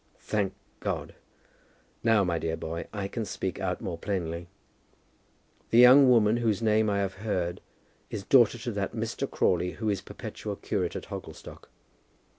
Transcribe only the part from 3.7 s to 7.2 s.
more plainly. The young woman whose name I have